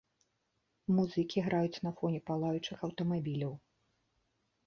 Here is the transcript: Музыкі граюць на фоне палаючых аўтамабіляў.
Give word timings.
Музыкі 0.99 1.43
граюць 1.49 1.81
на 1.89 1.91
фоне 1.99 2.19
палаючых 2.29 2.77
аўтамабіляў. 2.87 3.53